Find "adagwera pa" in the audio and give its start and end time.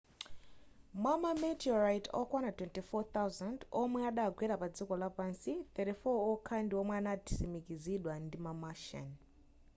4.09-4.67